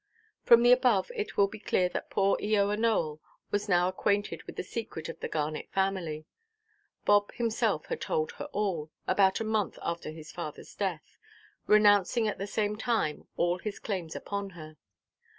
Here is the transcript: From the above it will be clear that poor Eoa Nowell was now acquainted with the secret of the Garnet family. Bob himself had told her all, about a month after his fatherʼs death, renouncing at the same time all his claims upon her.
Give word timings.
From 0.41 0.63
the 0.63 0.71
above 0.71 1.11
it 1.15 1.37
will 1.37 1.47
be 1.47 1.59
clear 1.59 1.87
that 1.89 2.09
poor 2.09 2.35
Eoa 2.37 2.75
Nowell 2.75 3.21
was 3.51 3.69
now 3.69 3.87
acquainted 3.87 4.41
with 4.45 4.55
the 4.55 4.63
secret 4.63 5.09
of 5.09 5.19
the 5.19 5.27
Garnet 5.27 5.69
family. 5.71 6.25
Bob 7.05 7.31
himself 7.33 7.85
had 7.85 8.01
told 8.01 8.31
her 8.31 8.45
all, 8.45 8.89
about 9.07 9.39
a 9.39 9.43
month 9.43 9.77
after 9.83 10.09
his 10.09 10.33
fatherʼs 10.33 10.75
death, 10.75 11.17
renouncing 11.67 12.27
at 12.27 12.39
the 12.39 12.47
same 12.47 12.77
time 12.77 13.27
all 13.37 13.59
his 13.59 13.77
claims 13.77 14.15
upon 14.15 14.49
her. 14.57 14.75